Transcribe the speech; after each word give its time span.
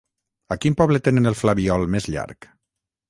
A 0.53 0.57
quin 0.63 0.77
poble 0.79 1.01
tenen 1.07 1.31
el 1.33 1.37
flabiol 1.43 1.85
més 1.97 2.09
llarg? 2.15 2.49